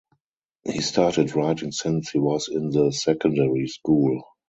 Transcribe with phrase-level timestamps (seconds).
[0.65, 4.23] He started writing since he was in the secondary school.